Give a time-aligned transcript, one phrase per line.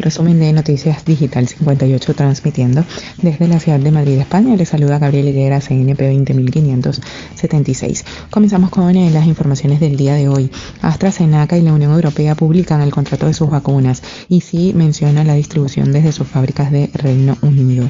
[0.00, 2.84] Resumen de Noticias Digital 58 transmitiendo
[3.22, 4.56] desde la ciudad de Madrid, España.
[4.56, 8.04] Les saluda Gabriel Higuera, CNP 20576.
[8.30, 10.50] Comenzamos con las informaciones del día de hoy.
[10.82, 15.34] AstraZeneca y la Unión Europea publican el contrato de sus vacunas y sí menciona la
[15.34, 17.88] distribución desde sus fábricas de Reino Unido.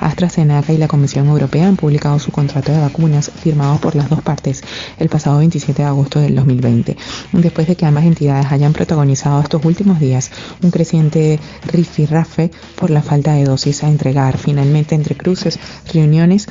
[0.00, 4.22] AstraZeneca y la Comisión Europea han publicado su contrato de vacunas firmado por las dos
[4.22, 4.62] partes
[4.98, 6.96] el pasado 27 de agosto del 2020,
[7.32, 10.30] después de que ambas entidades hayan protagonizado estos últimos días
[10.62, 14.38] un creciente rifirrafe por la falta de dosis a entregar.
[14.38, 15.58] Finalmente, entre cruces,
[15.92, 16.46] reuniones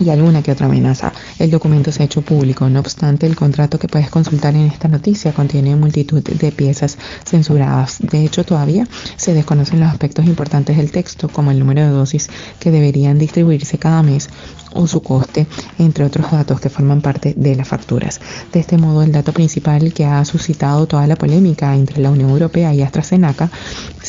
[0.00, 1.12] y alguna que otra amenaza.
[1.38, 4.88] El documento se ha hecho público, no obstante, el contrato que puedes consultar en esta
[4.88, 7.98] noticia contiene multitud de piezas censuradas.
[8.00, 12.28] De hecho, todavía se desconocen los aspectos importantes del texto, como el número de dosis
[12.58, 14.30] que deberían distribuirse cada mes
[14.72, 15.46] o su coste,
[15.78, 18.20] entre otros datos que forman parte de las facturas.
[18.52, 22.30] De este modo, el dato principal que ha suscitado toda la polémica entre la Unión
[22.30, 23.50] Europea y AstraZeneca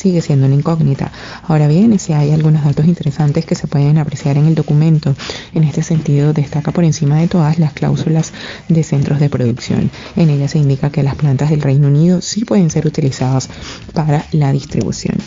[0.02, 1.12] sigue siendo una incógnita.
[1.44, 5.16] Ahora bien, si hay algunos datos interesantes que se pueden apreciar en el documento,
[5.54, 8.34] en este sentido destaca por encima de todas las cláusulas
[8.68, 9.92] de centros de producción.
[10.16, 13.50] En ella se indica que las plantas del Reino Unido sí pueden ser utilizadas
[13.94, 15.18] para la distribución.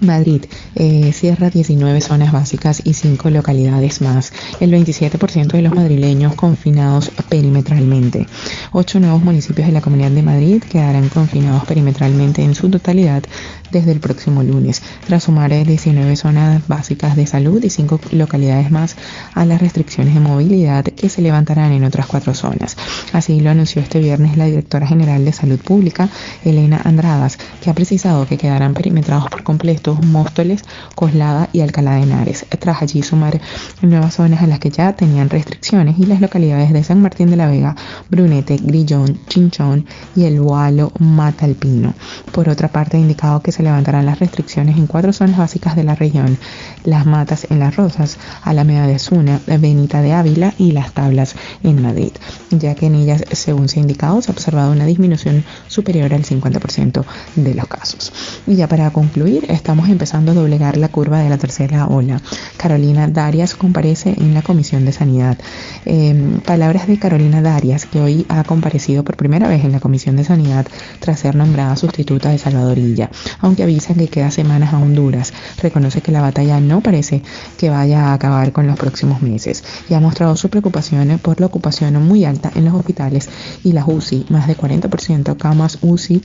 [0.00, 4.32] Madrid eh, cierra 19 zonas básicas y 5 localidades más.
[4.60, 8.26] El 27% de los madrileños confinados perimetralmente.
[8.72, 13.22] 8 nuevos municipios de la Comunidad de Madrid quedarán confinados perimetralmente en su totalidad
[13.70, 18.96] desde el próximo lunes, tras sumar 19 zonas básicas de salud y 5 localidades más
[19.34, 22.76] a las restricciones de movilidad que se levantarán en otras 4 zonas.
[23.12, 26.08] Así lo anunció este viernes la directora general de Salud Pública,
[26.44, 32.02] Elena Andradas, que ha precisado que quedarán perimetrados por completo Móstoles, Coslada y Alcalá de
[32.02, 33.40] Henares, tras allí sumar
[33.82, 37.36] nuevas zonas a las que ya tenían restricciones y las localidades de San Martín de
[37.36, 37.76] la Vega,
[38.08, 41.94] Brunete, Grillón, Chinchón y el Gualo Matalpino.
[42.32, 45.84] Por otra parte, ha indicado que se levantarán las restricciones en cuatro zonas básicas de
[45.84, 46.38] la región,
[46.84, 51.82] Las Matas en Las Rosas, Alameda de Zuna, Benita de Ávila y Las Tablas en
[51.82, 52.12] Madrid,
[52.50, 56.24] ya que en ellas, según se ha indicado, se ha observado una disminución superior al
[56.24, 57.04] 50%
[57.36, 58.12] de los casos.
[58.46, 62.20] Y ya para concluir, estamos empezando a doblegar la curva de la tercera ola.
[62.56, 65.38] Carolina Darias comparece en la Comisión de Sanidad.
[65.84, 70.16] Em, palabras de Carolina Darias, que hoy ha comparecido por primera vez en la Comisión
[70.16, 70.66] de Sanidad
[71.00, 73.10] tras ser nombrada sustituta de Salvadorilla
[73.44, 75.34] aunque avisa que queda semanas a Honduras.
[75.62, 77.22] Reconoce que la batalla no parece
[77.58, 81.46] que vaya a acabar con los próximos meses y ha mostrado su preocupación por la
[81.46, 83.28] ocupación muy alta en los hospitales
[83.62, 86.22] y las UCI, más de 40% camas UCI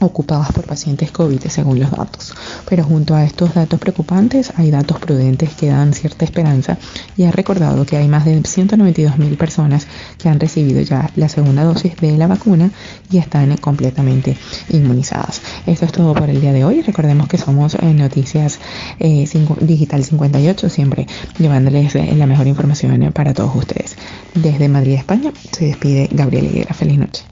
[0.00, 2.34] ocupadas por pacientes COVID según los datos.
[2.68, 6.78] Pero junto a estos datos preocupantes hay datos prudentes que dan cierta esperanza
[7.16, 9.86] y ha recordado que hay más de 192 mil personas
[10.18, 12.70] que han recibido ya la segunda dosis de la vacuna
[13.10, 14.36] y están completamente
[14.70, 15.40] inmunizadas.
[15.66, 16.82] Esto es todo por el día de hoy.
[16.82, 18.58] Recordemos que somos en eh, Noticias
[18.98, 19.26] eh,
[19.60, 21.06] Digital 58, siempre
[21.38, 23.96] llevándoles eh, la mejor información para todos ustedes.
[24.34, 26.74] Desde Madrid, España, se despide Gabriel Higuera.
[26.74, 27.24] Feliz noche.